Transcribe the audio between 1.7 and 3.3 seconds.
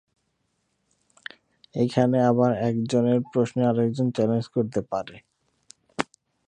এইখানে আবার এক জনের